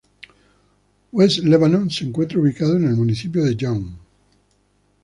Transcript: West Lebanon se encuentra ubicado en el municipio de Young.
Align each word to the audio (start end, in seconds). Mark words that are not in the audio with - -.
West 1.11 1.43
Lebanon 1.43 1.91
se 1.91 2.03
encuentra 2.05 2.39
ubicado 2.39 2.75
en 2.75 2.85
el 2.85 2.95
municipio 2.95 3.43
de 3.45 3.55
Young. 3.55 3.85